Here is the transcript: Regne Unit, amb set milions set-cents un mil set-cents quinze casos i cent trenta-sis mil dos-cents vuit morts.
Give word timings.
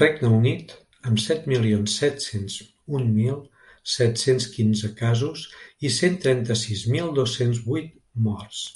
Regne 0.00 0.28
Unit, 0.38 0.74
amb 1.10 1.22
set 1.28 1.46
milions 1.52 1.94
set-cents 2.02 2.58
un 3.00 3.10
mil 3.16 3.40
set-cents 3.96 4.52
quinze 4.60 4.94
casos 5.02 5.50
i 5.92 5.96
cent 6.00 6.24
trenta-sis 6.28 6.88
mil 6.96 7.14
dos-cents 7.22 7.68
vuit 7.72 8.02
morts. 8.30 8.66